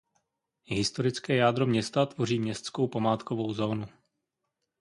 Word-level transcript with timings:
Historické 0.65 1.35
jádro 1.35 1.65
města 1.67 2.05
tvoří 2.05 2.39
městskou 2.39 2.87
památkovou 2.87 3.53
zónu. 3.53 3.85